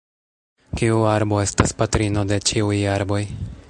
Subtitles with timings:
[0.79, 3.25] Kiu arbo estas patrino de ĉiuj arboj?